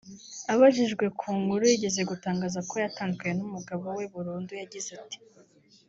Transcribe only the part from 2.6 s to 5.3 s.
ko yatandukanye n’umugabo we burundu yagize ati